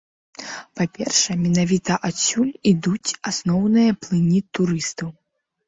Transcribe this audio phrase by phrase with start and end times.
[0.79, 5.17] Па-першае, менавіта адсюль ідуць асноўныя плыні турыстаў.